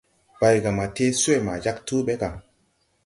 Baygama 0.43 0.87
tee 0.99 1.11
swee 1.21 1.43
ma 1.45 1.55
jāg 1.65 1.77
tuu 1.87 2.01
ɓe 2.07 2.13
ga. 2.21 2.29